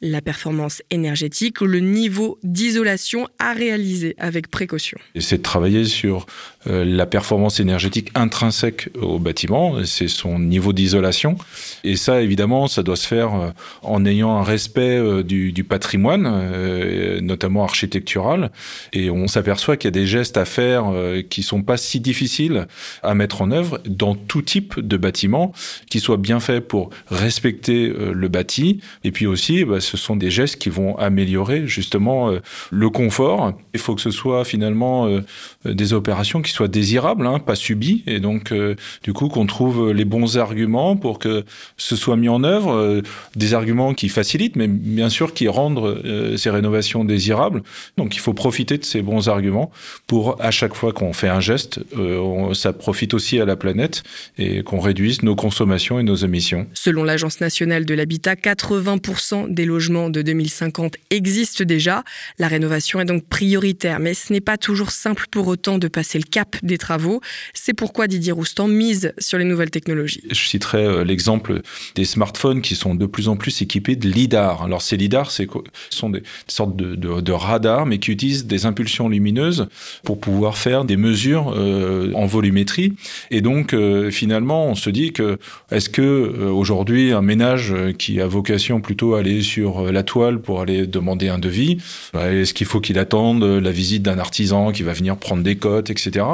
la 0.00 0.20
performance 0.20 0.82
énergétique 0.90 1.60
ou 1.60 1.66
le 1.66 1.80
niveau 1.80 2.38
d'isolation 2.44 3.28
à 3.38 3.52
réaliser 3.52 4.14
avec 4.18 4.48
précaution. 4.48 4.96
C'est 5.18 5.38
de 5.38 5.42
travailler 5.42 5.84
sur 5.84 6.26
euh, 6.68 6.84
la 6.84 7.06
performance 7.06 7.58
énergétique 7.58 8.10
intrinsèque 8.14 8.90
au 9.00 9.18
bâtiment, 9.18 9.84
c'est 9.84 10.08
son 10.08 10.38
niveau 10.38 10.72
d'isolation. 10.72 11.36
Et 11.82 11.96
ça, 11.96 12.22
évidemment, 12.22 12.68
ça 12.68 12.82
doit 12.82 12.96
se 12.96 13.06
faire 13.06 13.34
euh, 13.34 13.50
en 13.82 14.04
ayant 14.04 14.36
un 14.36 14.42
respect 14.42 14.98
euh, 14.98 15.22
du, 15.22 15.64
patrimoine, 15.68 17.20
notamment 17.20 17.64
architectural. 17.64 18.50
Et 18.92 19.10
on 19.10 19.26
s'aperçoit 19.26 19.76
qu'il 19.76 19.88
y 19.88 19.92
a 19.92 19.98
des 20.00 20.06
gestes 20.06 20.36
à 20.36 20.44
faire 20.44 20.92
qui 21.28 21.42
sont 21.42 21.62
pas 21.62 21.76
si 21.76 22.00
difficiles 22.00 22.66
à 23.02 23.14
mettre 23.14 23.42
en 23.42 23.50
œuvre 23.50 23.80
dans 23.84 24.14
tout 24.14 24.40
type 24.40 24.78
de 24.78 24.96
bâtiment, 24.96 25.52
qui 25.90 26.00
soient 26.00 26.16
bien 26.16 26.40
faits 26.40 26.66
pour 26.66 26.90
respecter 27.10 27.88
le 27.88 28.28
bâti. 28.28 28.80
Et 29.04 29.10
puis 29.10 29.26
aussi, 29.26 29.64
bah, 29.64 29.80
ce 29.88 29.96
sont 29.96 30.16
des 30.16 30.30
gestes 30.30 30.56
qui 30.56 30.70
vont 30.70 30.96
améliorer 30.98 31.66
justement 31.66 32.30
euh, 32.30 32.40
le 32.70 32.90
confort. 32.90 33.54
Il 33.74 33.80
faut 33.80 33.94
que 33.94 34.00
ce 34.00 34.10
soit 34.10 34.44
finalement 34.44 35.06
euh, 35.06 35.22
des 35.64 35.92
opérations 35.92 36.42
qui 36.42 36.52
soient 36.52 36.68
désirables, 36.68 37.26
hein, 37.26 37.38
pas 37.38 37.54
subies, 37.54 38.02
et 38.06 38.20
donc 38.20 38.52
euh, 38.52 38.74
du 39.02 39.12
coup 39.12 39.28
qu'on 39.28 39.46
trouve 39.46 39.92
les 39.92 40.04
bons 40.04 40.36
arguments 40.36 40.96
pour 40.96 41.18
que 41.18 41.44
ce 41.76 41.96
soit 41.96 42.16
mis 42.16 42.28
en 42.28 42.44
œuvre, 42.44 42.72
euh, 42.72 43.02
des 43.36 43.54
arguments 43.54 43.94
qui 43.94 44.08
facilitent, 44.08 44.56
mais 44.56 44.68
bien 44.68 45.08
sûr 45.08 45.32
qui 45.32 45.48
rendent 45.48 45.78
euh, 45.78 46.36
ces 46.36 46.50
rénovations 46.50 47.04
désirables. 47.04 47.62
Donc 47.96 48.16
il 48.16 48.20
faut 48.20 48.34
profiter 48.34 48.78
de 48.78 48.84
ces 48.84 49.02
bons 49.02 49.28
arguments 49.28 49.70
pour 50.06 50.42
à 50.42 50.50
chaque 50.50 50.74
fois 50.74 50.92
qu'on 50.92 51.12
fait 51.12 51.28
un 51.28 51.40
geste, 51.40 51.80
euh, 51.96 52.54
ça 52.54 52.72
profite 52.72 53.14
aussi 53.14 53.40
à 53.40 53.44
la 53.44 53.56
planète 53.56 54.02
et 54.38 54.62
qu'on 54.62 54.80
réduise 54.80 55.22
nos 55.22 55.36
consommations 55.36 55.98
et 55.98 56.02
nos 56.02 56.16
émissions. 56.16 56.66
Selon 56.74 57.04
l'Agence 57.04 57.40
nationale 57.40 57.84
de 57.84 57.94
l'habitat, 57.94 58.34
80% 58.34 59.52
des 59.52 59.64
logements 59.64 59.77
logement 59.78 60.10
de 60.10 60.22
2050 60.22 60.96
existe 61.10 61.62
déjà. 61.62 62.02
La 62.40 62.48
rénovation 62.48 62.98
est 62.98 63.04
donc 63.04 63.24
prioritaire, 63.28 64.00
mais 64.00 64.12
ce 64.12 64.32
n'est 64.32 64.40
pas 64.40 64.56
toujours 64.58 64.90
simple 64.90 65.26
pour 65.30 65.46
autant 65.46 65.78
de 65.78 65.86
passer 65.86 66.18
le 66.18 66.24
cap 66.24 66.56
des 66.64 66.78
travaux. 66.78 67.20
C'est 67.54 67.74
pourquoi 67.74 68.08
Didier 68.08 68.32
Roustan 68.32 68.66
mise 68.66 69.12
sur 69.18 69.38
les 69.38 69.44
nouvelles 69.44 69.70
technologies. 69.70 70.24
Je 70.28 70.34
citerai 70.34 70.84
euh, 70.84 71.04
l'exemple 71.04 71.62
des 71.94 72.04
smartphones 72.04 72.60
qui 72.60 72.74
sont 72.74 72.96
de 72.96 73.06
plus 73.06 73.28
en 73.28 73.36
plus 73.36 73.62
équipés 73.62 73.94
de 73.94 74.08
lidar. 74.08 74.64
Alors 74.64 74.82
ces 74.82 74.96
lidars, 74.96 75.30
ce 75.30 75.44
sont 75.90 76.10
des 76.10 76.24
sortes 76.48 76.74
de, 76.74 77.32
radars, 77.32 77.86
mais 77.86 77.98
qui 77.98 78.10
utilisent 78.10 78.46
des 78.46 78.66
impulsions 78.66 79.08
lumineuses 79.08 79.68
pour 80.02 80.18
pouvoir 80.18 80.58
faire 80.58 80.84
des 80.84 80.96
mesures 80.96 81.54
euh, 81.54 82.10
en 82.14 82.26
volumétrie. 82.26 82.94
Et 83.30 83.42
donc 83.42 83.74
euh, 83.74 84.10
finalement, 84.10 84.66
on 84.66 84.74
se 84.74 84.90
dit 84.90 85.12
que 85.12 85.38
est-ce 85.70 85.88
que 85.88 86.02
aujourd'hui 86.02 87.12
un 87.12 87.22
ménage 87.22 87.72
qui 87.96 88.20
a 88.20 88.26
vocation 88.26 88.80
plutôt 88.80 89.14
à 89.14 89.20
aller 89.20 89.42
sur 89.42 89.67
la 89.90 90.02
toile 90.02 90.40
pour 90.40 90.60
aller 90.60 90.86
demander 90.86 91.28
un 91.28 91.38
devis, 91.38 91.78
est-ce 92.14 92.54
qu'il 92.54 92.66
faut 92.66 92.80
qu'il 92.80 92.98
attende 92.98 93.42
la 93.44 93.70
visite 93.70 94.02
d'un 94.02 94.18
artisan 94.18 94.72
qui 94.72 94.82
va 94.82 94.92
venir 94.92 95.16
prendre 95.16 95.42
des 95.42 95.56
cotes, 95.56 95.90
etc. 95.90 96.24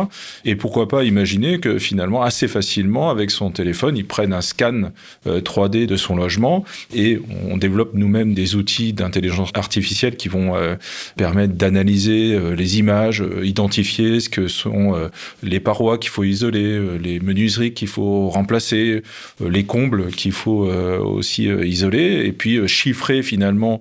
Et 0.44 0.56
pourquoi 0.56 0.88
pas 0.88 1.04
imaginer 1.04 1.58
que 1.58 1.78
finalement 1.78 2.22
assez 2.22 2.48
facilement 2.48 3.10
avec 3.10 3.30
son 3.30 3.50
téléphone, 3.50 3.96
il 3.96 4.06
prenne 4.06 4.32
un 4.32 4.40
scan 4.40 4.90
3D 5.26 5.82
euh, 5.82 5.86
de 5.86 5.96
son 5.96 6.16
logement 6.16 6.64
et 6.94 7.20
on 7.48 7.56
développe 7.56 7.92
nous-mêmes 7.94 8.34
des 8.34 8.56
outils 8.56 8.92
d'intelligence 8.92 9.50
artificielle 9.54 10.16
qui 10.16 10.28
vont 10.28 10.56
euh, 10.56 10.76
permettre 11.16 11.54
d'analyser 11.54 12.32
euh, 12.34 12.54
les 12.54 12.78
images, 12.78 13.22
identifier 13.42 14.20
ce 14.20 14.28
que 14.28 14.48
sont 14.48 14.94
les 15.42 15.60
parois 15.60 15.98
qu'il 15.98 16.10
faut 16.10 16.24
isoler, 16.24 16.98
les 16.98 17.20
menuiseries 17.20 17.72
qu'il 17.72 17.88
faut 17.88 18.28
remplacer, 18.28 19.02
les 19.40 19.64
combles 19.64 20.10
qu'il 20.10 20.32
faut 20.32 20.66
aussi 20.66 21.44
isoler 21.44 22.22
et 22.24 22.32
puis 22.32 22.66
chiffrer 22.68 23.22
finalement 23.24 23.80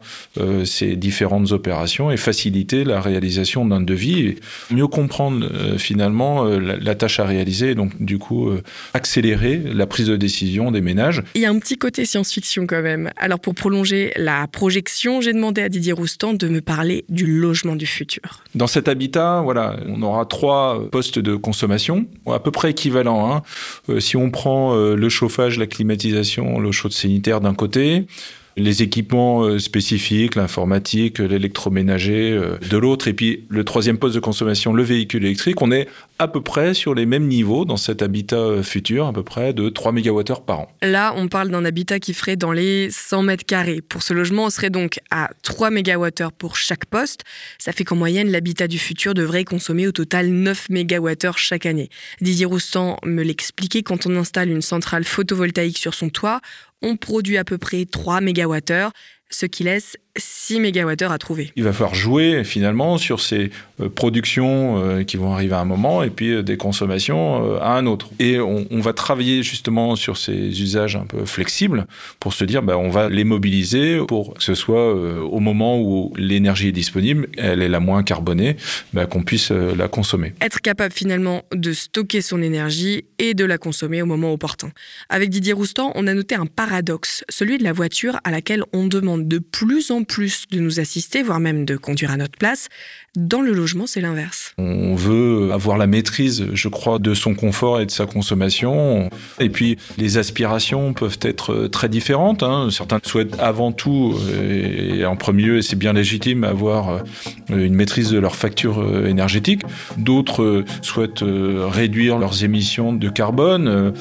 ces 0.66 0.96
différentes 0.96 1.52
opérations 1.52 2.10
et 2.10 2.18
faciliter 2.18 2.84
la 2.84 3.00
réalisation 3.00 3.66
d'un 3.66 3.82
devis 3.82 4.20
et 4.20 4.38
mieux 4.72 4.88
comprendre 4.88 5.48
finalement 5.78 6.46
la, 6.46 6.96
tâche 6.96 7.20
à 7.20 7.26
réaliser 7.26 7.72
et 7.72 7.76
donc 7.76 8.02
du 8.02 8.18
coup 8.18 8.50
accélérer 8.94 9.62
la 9.64 9.86
prise 9.86 10.08
de 10.08 10.16
décision 10.16 10.72
des 10.72 10.82
ménages. 10.82 11.22
Il 11.36 11.42
y 11.42 11.46
a 11.46 11.50
un 11.50 11.60
petit 11.60 11.78
côté 11.78 12.06
science-fiction 12.06 12.66
quand 12.68 12.82
même. 12.82 13.12
Alors 13.18 13.40
pour 13.40 13.56
prolonger 13.56 14.14
la 14.16 14.48
projection, 14.48 15.22
j'ai 15.22 15.34
demandé 15.34 15.62
à 15.62 15.70
Didier 15.70 15.94
Roustan 15.94 16.34
de 16.34 16.48
me 16.48 16.62
parler 16.62 17.06
du 17.10 17.26
logement 17.26 17.76
du 17.76 17.86
futur. 17.86 18.44
Dans 18.56 18.68
cet 18.68 18.88
habitat, 18.88 19.42
voilà, 19.42 19.78
on 19.88 20.02
aura 20.02 20.26
trois 20.26 20.90
postes 20.92 21.20
de 21.20 21.36
consommation, 21.36 22.06
à 22.28 22.40
peu 22.40 22.52
près 22.52 22.72
équivalents. 22.72 23.32
Hein. 23.32 23.42
Euh, 23.90 24.00
si 24.00 24.18
on 24.18 24.32
prend 24.32 24.76
euh, 24.76 24.96
le 24.96 25.10
chauffage, 25.10 25.58
la 25.58 25.68
climatisation, 25.68 26.60
l'eau 26.60 26.72
chaude 26.72 26.94
sanitaire 26.94 27.42
d'un 27.42 27.54
côté, 27.54 28.06
les 28.55 28.83
équipements 28.83 29.43
euh, 29.43 29.60
spécifiques, 29.60 30.36
l'informatique, 30.36 31.19
l'électroménager 31.19 32.31
euh, 32.31 32.57
de 32.69 32.77
l'autre, 32.77 33.07
et 33.07 33.13
puis 33.13 33.45
le 33.50 33.63
troisième 33.63 33.98
poste 33.98 34.15
de 34.15 34.19
consommation, 34.19 34.74
le 34.74 34.83
véhicule 34.83 35.25
électrique, 35.25 35.62
on 35.62 35.72
est 35.72 35.88
à 36.19 36.27
peu 36.27 36.41
près 36.41 36.74
sur 36.74 36.93
les 36.93 37.05
mêmes 37.05 37.27
niveaux 37.27 37.65
dans 37.65 37.77
cet 37.77 38.01
habitat 38.01 38.36
euh, 38.36 38.63
futur, 38.63 39.07
à 39.07 39.13
peu 39.13 39.24
près 39.24 39.53
de 39.53 39.69
3 39.69 39.91
MWh 39.91 40.24
par 40.45 40.62
an. 40.62 40.72
Là, 40.81 41.13
on 41.17 41.27
parle 41.27 41.50
d'un 41.50 41.65
habitat 41.65 42.00
qui 42.00 42.13
ferait 42.13 42.36
dans 42.36 42.51
les 42.51 42.89
100 42.91 43.24
mètres 43.24 43.45
carrés. 43.45 43.81
Pour 43.81 44.03
ce 44.03 44.13
logement, 44.13 44.45
on 44.45 44.50
serait 44.50 44.69
donc 44.69 45.00
à 45.10 45.29
3 45.41 45.72
MWh 45.72 46.29
pour 46.38 46.55
chaque 46.55 46.86
poste. 46.86 47.22
Ça 47.57 47.72
fait 47.72 47.83
qu'en 47.83 47.95
moyenne, 47.95 48.29
l'habitat 48.29 48.67
du 48.67 48.77
futur 48.77 49.13
devrait 49.13 49.43
consommer 49.43 49.88
au 49.88 49.91
total 49.91 50.27
9 50.27 50.69
MWh 50.69 51.31
chaque 51.36 51.65
année. 51.65 51.89
Didier 52.22 52.45
Roustan 52.45 52.98
me 53.03 53.24
l'expliquait, 53.24 53.83
quand 53.83 54.05
on 54.05 54.15
installe 54.15 54.50
une 54.50 54.62
centrale 54.62 55.03
photovoltaïque 55.03 55.77
sur 55.77 55.93
son 55.93 56.10
toit, 56.10 56.39
on 56.84 56.98
produit 56.98 57.38
à 57.38 57.44
peu 57.44 57.58
près 57.58 57.86
3 57.86 58.22
MWh, 58.22 58.92
ce 59.30 59.46
qui 59.46 59.63
laisse 59.63 59.98
6 60.15 60.60
MWh 60.60 61.12
à 61.12 61.17
trouver. 61.17 61.51
Il 61.55 61.63
va 61.63 61.74
falloir 61.74 61.96
jouer 61.96 62.43
finalement 62.43 63.00
sur 63.00 63.20
ces 63.20 63.50
euh, 63.79 63.89
productions 63.89 64.77
euh, 64.77 65.03
qui 65.03 65.17
vont 65.17 65.34
arriver 65.34 65.55
à 65.55 65.60
un 65.60 65.65
moment 65.65 66.03
et 66.03 66.12
puis 66.12 66.32
euh, 66.32 66.43
des 66.43 66.55
consommations 66.55 67.60
à 67.60 67.70
un 67.70 67.88
autre. 67.88 68.10
Et 68.20 68.39
on, 68.39 68.67
va 68.84 68.93
travailler 68.93 69.43
justement 69.43 69.96
sur 69.96 70.17
ces 70.17 70.62
usages 70.62 70.98
un 70.98 71.05
peu 71.05 71.25
flexibles 71.25 71.88
pour 72.20 72.34
se 72.34 72.43
dire 72.43 72.62
ben, 72.62 72.75
on 72.75 72.89
va 72.89 73.08
les 73.08 73.24
mobiliser 73.24 74.00
pour 74.08 74.34
que 74.34 74.43
ce 74.43 74.55
soit 74.55 74.93
au 74.93 75.39
moment 75.39 75.79
où 75.79 76.13
l'énergie 76.17 76.67
est 76.67 76.74
disponible, 76.74 77.29
elle 77.38 77.62
est 77.62 77.70
la 77.70 77.79
moins 77.79 78.03
carbonée, 78.03 78.58
ben, 78.91 79.05
qu'on 79.05 79.24
puisse 79.24 79.51
la 79.51 79.88
consommer. 79.88 80.34
Être 80.41 80.60
capable 80.60 80.93
finalement 80.93 81.43
de 81.53 81.72
stocker 81.72 82.22
son 82.22 82.41
énergie 82.41 83.05
et 83.20 83.34
de 83.34 83.46
la 83.46 83.58
consommer 83.58 84.01
au 84.01 84.05
moment 84.05 84.34
opportun. 84.34 84.72
Avec 85.08 85.29
Didier 85.29 85.53
Roustan, 85.53 85.93
on 85.96 86.08
a 86.08 86.13
noté 86.13 86.36
un 86.36 86.46
paradoxe, 86.46 87.24
celui 87.29 87.58
de 87.58 87.63
la 87.63 87.72
voiture 87.72 88.20
à 88.25 88.32
laquelle 88.32 88.63
on 88.74 88.88
demande 88.88 89.29
de 89.29 89.39
plus 89.39 89.91
en 89.91 90.02
plus 90.03 90.45
de 90.51 90.60
nous 90.60 90.79
assister, 90.79 91.24
voire 91.24 91.39
même 91.39 91.65
de 91.65 91.77
conduire 91.77 92.12
à 92.12 92.17
notre 92.17 92.38
place. 92.38 92.69
Dans 93.15 93.41
le 93.41 93.53
logement, 93.53 93.86
c'est 93.86 94.01
l'inverse. 94.01 94.53
On 94.57 94.95
veut 94.95 95.51
avoir 95.51 95.77
la 95.77 95.86
maîtrise, 95.86 96.48
je 96.53 96.67
crois, 96.67 96.98
de 96.98 97.13
son 97.13 97.36
confort 97.36 97.79
et 97.79 97.86
de 97.86 97.91
sa 97.91 98.07
consommation. 98.07 99.10
Et 99.39 99.50
puis, 99.50 99.77
les 100.00 100.17
aspirations 100.17 100.93
peuvent 100.93 101.19
être 101.22 101.67
très 101.67 101.89
différentes. 101.89 102.41
Hein. 102.41 102.69
Certains 102.72 103.00
souhaitent 103.03 103.39
avant 103.39 103.72
tout, 103.72 104.15
et 104.41 105.05
en 105.05 105.15
premier 105.15 105.43
lieu, 105.43 105.57
et 105.57 105.62
c'est 105.62 105.75
bien 105.75 105.93
légitime, 105.93 106.43
avoir 106.43 107.03
une 107.50 107.75
maîtrise 107.75 108.10
de 108.10 108.17
leur 108.17 108.36
facture 108.36 109.05
énergétique. 109.05 109.62
D'autres 109.98 110.63
souhaitent 110.81 111.24
réduire 111.24 112.17
leurs 112.17 112.43
émissions 112.43 112.93
de 112.93 113.10
carbone. 113.10 113.93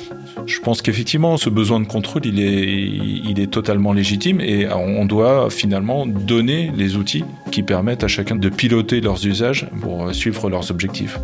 Je 0.47 0.61
pense 0.61 0.83
qu'effectivement, 0.83 1.37
ce 1.37 1.51
besoin 1.51 1.81
de 1.81 1.87
contrôle, 1.87 2.27
il 2.27 2.41
est, 2.41 3.43
est 3.43 3.51
totalement 3.51 3.93
légitime 3.93 4.41
et 4.41 4.69
on 4.73 5.05
doit 5.05 5.51
finalement 5.51 6.07
donner 6.07 6.73
les 6.75 6.97
outils 6.97 7.25
qui 7.51 7.63
permettent 7.63 8.05
à 8.05 8.09
chacun 8.09 8.37
de 8.37 8.49
piloter 8.49 9.01
leurs 9.01 9.27
usages 9.27 9.67
pour 9.81 10.15
suivre 10.15 10.49
leurs 10.49 10.71
objectifs. 10.71 11.19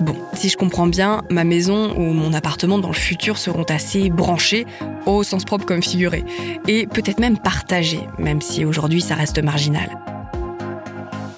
Bon, 0.00 0.16
si 0.34 0.48
je 0.48 0.56
comprends 0.56 0.86
bien, 0.86 1.22
ma 1.30 1.44
maison 1.44 1.94
ou 1.96 2.12
mon 2.12 2.32
appartement 2.32 2.78
dans 2.78 2.88
le 2.88 2.94
futur 2.94 3.38
seront 3.38 3.64
assez 3.64 4.10
branchés, 4.10 4.66
au 5.06 5.22
sens 5.22 5.44
propre 5.44 5.64
comme 5.64 5.82
figuré, 5.82 6.24
et 6.66 6.86
peut-être 6.86 7.20
même 7.20 7.38
partagés, 7.38 8.00
même 8.18 8.40
si 8.40 8.64
aujourd'hui 8.64 9.00
ça 9.00 9.14
reste 9.14 9.42
marginal. 9.42 9.90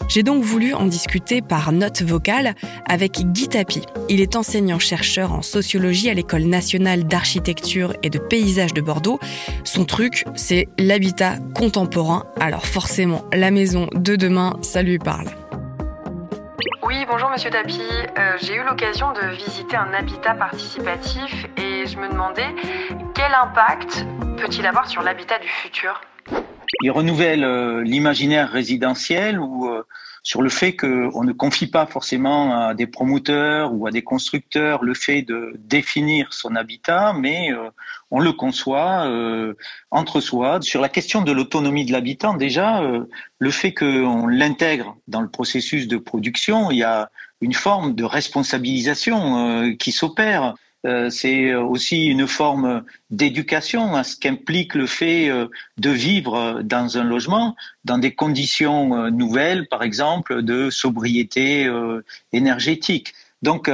J'ai 0.08 0.22
donc 0.22 0.42
voulu 0.42 0.74
en 0.74 0.86
discuter 0.86 1.42
par 1.42 1.72
note 1.72 2.02
vocale 2.02 2.54
avec 2.86 3.20
Guy 3.32 3.48
Tapi. 3.48 3.82
Il 4.08 4.20
est 4.20 4.36
enseignant-chercheur 4.36 5.32
en 5.32 5.42
sociologie 5.42 6.10
à 6.10 6.14
l'École 6.14 6.44
nationale 6.44 7.04
d'architecture 7.04 7.94
et 8.02 8.10
de 8.10 8.18
paysage 8.18 8.74
de 8.74 8.80
Bordeaux. 8.80 9.18
Son 9.64 9.84
truc, 9.84 10.24
c'est 10.36 10.68
l'habitat 10.78 11.36
contemporain. 11.54 12.24
Alors 12.38 12.66
forcément, 12.66 13.24
la 13.32 13.50
maison 13.50 13.88
de 13.94 14.16
demain, 14.16 14.56
ça 14.62 14.82
lui 14.82 14.98
parle. 14.98 15.28
Oui, 16.82 17.06
bonjour 17.08 17.30
Monsieur 17.30 17.50
Tapi. 17.50 17.80
Euh, 17.80 18.36
j'ai 18.42 18.54
eu 18.56 18.62
l'occasion 18.64 19.12
de 19.12 19.34
visiter 19.34 19.76
un 19.76 19.92
habitat 19.94 20.34
participatif 20.34 21.46
et 21.56 21.86
je 21.86 21.96
me 21.98 22.08
demandais 22.08 22.54
quel 23.14 23.32
impact 23.32 24.06
peut-il 24.36 24.66
avoir 24.66 24.88
sur 24.88 25.02
l'habitat 25.02 25.38
du 25.38 25.48
futur? 25.48 26.00
Il 26.82 26.90
renouvelle 26.90 27.44
euh, 27.44 27.82
l'imaginaire 27.82 28.50
résidentiel 28.50 29.38
ou 29.38 29.68
euh, 29.68 29.82
sur 30.22 30.40
le 30.40 30.48
fait 30.48 30.74
qu'on 30.74 31.22
ne 31.24 31.32
confie 31.32 31.66
pas 31.66 31.86
forcément 31.86 32.66
à 32.66 32.74
des 32.74 32.86
promoteurs 32.86 33.74
ou 33.74 33.86
à 33.86 33.90
des 33.90 34.02
constructeurs 34.02 34.82
le 34.82 34.94
fait 34.94 35.22
de 35.22 35.52
définir 35.58 36.32
son 36.32 36.56
habitat, 36.56 37.12
mais 37.12 37.52
euh, 37.52 37.68
on 38.10 38.20
le 38.20 38.32
conçoit 38.32 39.06
entre 39.90 40.20
soi. 40.20 40.60
Sur 40.62 40.80
la 40.80 40.88
question 40.88 41.20
de 41.20 41.32
l'autonomie 41.32 41.84
de 41.84 41.92
l'habitant, 41.92 42.34
déjà, 42.34 42.80
le 43.38 43.50
fait 43.50 43.74
qu'on 43.74 44.26
l'intègre 44.26 44.96
dans 45.08 45.20
le 45.20 45.28
processus 45.28 45.88
de 45.88 45.98
production, 45.98 46.70
il 46.70 46.78
y 46.78 46.84
a 46.84 47.10
une 47.40 47.54
forme 47.54 47.94
de 47.94 48.04
responsabilisation 48.04 49.74
qui 49.78 49.92
s'opère. 49.92 50.54
Euh, 50.86 51.08
c'est 51.08 51.54
aussi 51.54 52.06
une 52.06 52.26
forme 52.26 52.84
d'éducation 53.10 53.94
à 53.94 54.04
ce 54.04 54.16
qu'implique 54.16 54.74
le 54.74 54.86
fait 54.86 55.28
euh, 55.28 55.46
de 55.78 55.90
vivre 55.90 56.60
dans 56.62 56.98
un 56.98 57.04
logement 57.04 57.56
dans 57.84 57.96
des 57.96 58.14
conditions 58.14 58.94
euh, 58.96 59.10
nouvelles, 59.10 59.66
par 59.68 59.82
exemple 59.82 60.42
de 60.42 60.68
sobriété 60.70 61.70
énergétique. 62.32 63.14
Donc, 63.42 63.70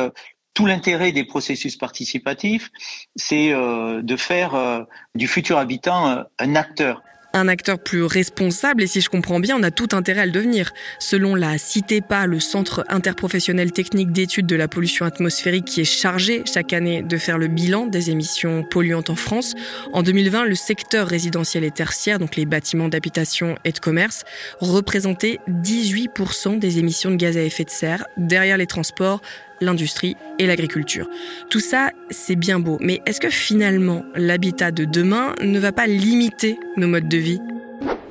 tout 0.54 0.66
l'intérêt 0.66 1.12
des 1.12 1.24
processus 1.24 1.76
participatifs, 1.76 2.70
c'est 3.16 3.50
de 3.52 4.16
faire 4.16 4.86
du 5.14 5.28
futur 5.28 5.58
habitant 5.58 6.24
un 6.38 6.56
acteur 6.56 7.02
un 7.32 7.48
acteur 7.48 7.78
plus 7.78 8.02
responsable 8.04 8.82
et 8.82 8.86
si 8.86 9.00
je 9.00 9.08
comprends 9.08 9.40
bien, 9.40 9.56
on 9.58 9.62
a 9.62 9.70
tout 9.70 9.88
intérêt 9.92 10.22
à 10.22 10.26
le 10.26 10.32
devenir. 10.32 10.72
Selon 10.98 11.34
la 11.34 11.58
CITEPA, 11.58 12.26
le 12.26 12.40
Centre 12.40 12.84
interprofessionnel 12.88 13.72
technique 13.72 14.12
d'études 14.12 14.46
de 14.46 14.56
la 14.56 14.68
pollution 14.68 15.06
atmosphérique 15.06 15.64
qui 15.64 15.80
est 15.80 15.84
chargé 15.84 16.42
chaque 16.44 16.72
année 16.72 17.02
de 17.02 17.16
faire 17.16 17.38
le 17.38 17.48
bilan 17.48 17.86
des 17.86 18.10
émissions 18.10 18.62
polluantes 18.62 19.10
en 19.10 19.16
France, 19.16 19.54
en 19.92 20.02
2020, 20.02 20.44
le 20.44 20.54
secteur 20.54 21.06
résidentiel 21.06 21.64
et 21.64 21.70
tertiaire, 21.70 22.18
donc 22.18 22.36
les 22.36 22.46
bâtiments 22.46 22.88
d'habitation 22.88 23.56
et 23.64 23.72
de 23.72 23.78
commerce, 23.78 24.24
représentait 24.60 25.40
18% 25.48 26.58
des 26.58 26.78
émissions 26.78 27.10
de 27.10 27.16
gaz 27.16 27.36
à 27.36 27.42
effet 27.42 27.64
de 27.64 27.70
serre, 27.70 28.04
derrière 28.16 28.56
les 28.56 28.66
transports, 28.66 29.20
l'industrie 29.60 30.16
et 30.38 30.46
l'agriculture. 30.46 31.08
Tout 31.50 31.60
ça, 31.60 31.90
c'est 32.10 32.36
bien 32.36 32.58
beau, 32.58 32.78
mais 32.80 33.00
est-ce 33.06 33.20
que 33.20 33.30
finalement 33.30 34.04
l'habitat 34.14 34.70
de 34.70 34.84
demain 34.84 35.34
ne 35.42 35.58
va 35.58 35.72
pas 35.72 35.86
limiter 35.86 36.58
nos 36.76 36.88
modes 36.88 37.08
de 37.08 37.18
vie? 37.18 37.40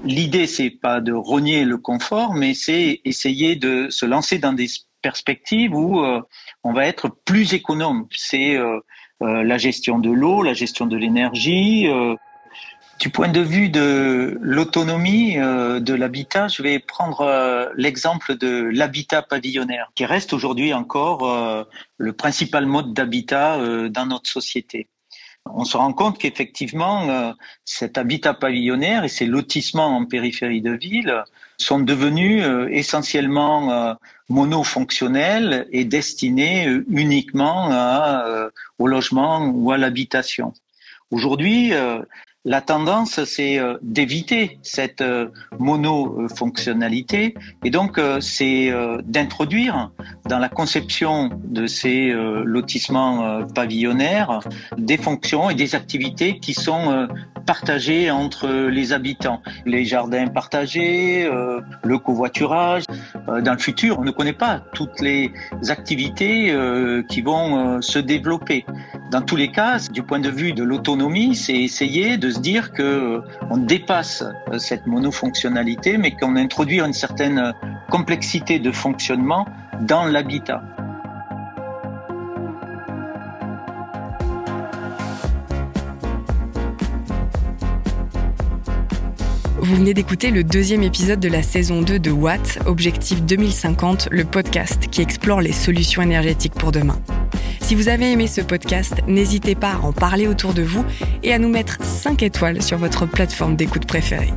L'idée, 0.05 0.47
c'est 0.47 0.69
pas 0.69 1.01
de 1.01 1.11
rogner 1.11 1.65
le 1.65 1.77
confort, 1.77 2.33
mais 2.33 2.53
c'est 2.53 3.01
essayer 3.03 3.55
de 3.55 3.87
se 3.89 4.05
lancer 4.05 4.37
dans 4.37 4.53
des 4.53 4.67
perspectives 5.01 5.75
où 5.75 5.99
euh, 5.99 6.21
on 6.63 6.73
va 6.73 6.85
être 6.85 7.09
plus 7.25 7.53
économe. 7.53 8.07
C'est 8.15 8.55
euh, 8.55 8.79
euh, 9.21 9.43
la 9.43 9.57
gestion 9.57 9.99
de 9.99 10.09
l'eau, 10.09 10.41
la 10.41 10.53
gestion 10.53 10.85
de 10.85 10.95
l'énergie. 10.95 11.87
Du 12.99 13.09
point 13.09 13.29
de 13.29 13.39
vue 13.39 13.69
de 13.69 14.37
l'autonomie 14.41 15.35
de 15.35 15.93
l'habitat, 15.93 16.47
je 16.47 16.61
vais 16.61 16.79
prendre 16.79 17.71
l'exemple 17.75 18.35
de 18.35 18.69
l'habitat 18.73 19.21
pavillonnaire, 19.21 19.91
qui 19.95 20.05
reste 20.05 20.33
aujourd'hui 20.33 20.73
encore 20.73 21.65
le 21.97 22.13
principal 22.13 22.65
mode 22.65 22.93
d'habitat 22.93 23.57
dans 23.89 24.05
notre 24.05 24.29
société 24.29 24.87
on 25.45 25.65
se 25.65 25.77
rend 25.77 25.93
compte 25.93 26.17
qu'effectivement, 26.17 27.09
euh, 27.09 27.31
cet 27.65 27.97
habitat 27.97 28.33
pavillonnaire 28.33 29.03
et 29.03 29.09
ces 29.09 29.25
lotissements 29.25 29.97
en 29.97 30.05
périphérie 30.05 30.61
de 30.61 30.71
ville 30.71 31.23
sont 31.57 31.79
devenus 31.79 32.43
euh, 32.43 32.67
essentiellement 32.69 33.71
euh, 33.71 33.93
monofonctionnels 34.29 35.67
et 35.71 35.85
destinés 35.85 36.67
uniquement 36.89 37.69
au 38.77 38.85
logement 38.85 39.47
ou 39.47 39.71
à 39.71 39.77
l'habitation. 39.77 40.53
Aujourd'hui, 41.09 41.73
la 42.49 42.61
tendance, 42.61 43.23
c'est 43.25 43.59
euh, 43.59 43.77
d'éviter 43.83 44.57
cette 44.63 45.01
euh, 45.01 45.27
monofonctionnalité 45.59 47.35
et 47.63 47.69
donc 47.69 47.99
euh, 47.99 48.19
c'est 48.21 48.73
d'introduire 49.03 49.91
dans 50.27 50.39
la 50.39 50.49
conception 50.49 51.29
de 51.43 51.67
ces 51.67 52.11
lotissements 52.43 53.45
pavillonnaires 53.53 54.39
des 54.77 54.97
fonctions 54.97 55.51
et 55.51 55.55
des 55.55 55.75
activités 55.75 56.39
qui 56.39 56.53
sont 56.53 57.07
partagées 57.45 58.09
entre 58.09 58.47
les 58.47 58.93
habitants. 58.93 59.41
Les 59.65 59.85
jardins 59.85 60.27
partagés, 60.27 61.29
le 61.83 61.97
covoiturage. 61.97 62.83
Dans 63.27 63.53
le 63.53 63.59
futur, 63.59 63.99
on 63.99 64.03
ne 64.03 64.11
connaît 64.11 64.33
pas 64.33 64.61
toutes 64.73 65.01
les 65.01 65.31
activités 65.67 66.55
qui 67.09 67.21
vont 67.21 67.81
se 67.81 67.99
développer. 67.99 68.65
Dans 69.09 69.21
tous 69.21 69.35
les 69.35 69.51
cas, 69.51 69.79
du 69.91 70.03
point 70.03 70.19
de 70.19 70.29
vue 70.29 70.53
de 70.53 70.61
l'autonomie, 70.61 71.35
c'est 71.35 71.55
essayer 71.55 72.17
de 72.17 72.29
se 72.29 72.39
dire 72.39 72.71
que 72.71 73.21
on 73.49 73.57
dépasse 73.57 74.23
euh, 74.51 74.59
cette 74.59 74.85
monofonctionnalité, 74.85 75.97
mais 75.97 76.11
qu'on 76.11 76.35
introduit 76.35 76.79
une 76.79 76.93
certaine 76.93 77.53
complexité 77.89 78.59
de 78.59 78.71
fonctionnement 78.71 79.47
dans 79.81 80.05
l'habitat. 80.05 80.61
Vous 89.57 89.75
venez 89.75 89.95
d'écouter 89.95 90.29
le 90.29 90.43
deuxième 90.43 90.83
épisode 90.83 91.19
de 91.19 91.29
la 91.29 91.41
saison 91.41 91.81
2 91.81 91.97
de 91.97 92.11
Watt, 92.11 92.59
Objectif 92.67 93.23
2050, 93.23 94.09
le 94.11 94.23
podcast 94.23 94.87
qui 94.91 95.01
explore 95.01 95.41
les 95.41 95.51
solutions 95.51 96.03
énergétiques 96.03 96.53
pour 96.53 96.71
demain. 96.71 96.99
Si 97.69 97.75
vous 97.75 97.87
avez 97.87 98.11
aimé 98.11 98.25
ce 98.25 98.41
podcast, 98.41 98.95
n'hésitez 99.07 99.53
pas 99.53 99.73
à 99.73 99.77
en 99.77 99.93
parler 99.93 100.25
autour 100.25 100.55
de 100.55 100.63
vous 100.63 100.83
et 101.21 101.33
à 101.33 101.37
nous 101.37 101.49
mettre 101.49 101.77
5 101.83 102.23
étoiles 102.23 102.63
sur 102.63 102.79
votre 102.79 103.05
plateforme 103.05 103.55
d'écoute 103.55 103.85
préférée. 103.85 104.33